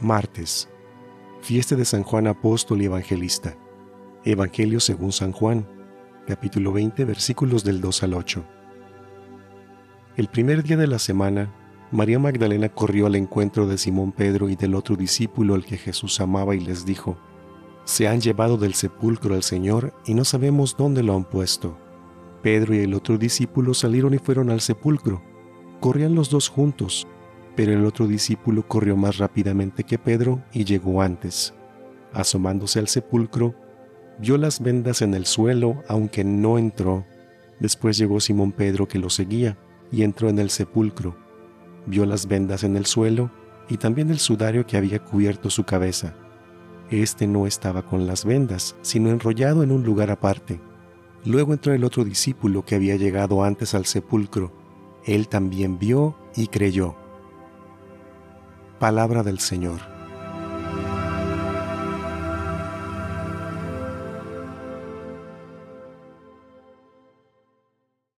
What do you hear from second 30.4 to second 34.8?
y llegó antes. Asomándose al sepulcro, vio las